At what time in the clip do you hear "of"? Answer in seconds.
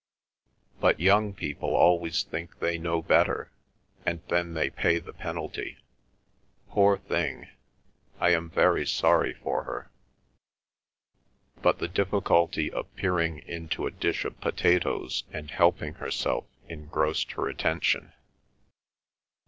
12.71-12.95, 14.25-14.41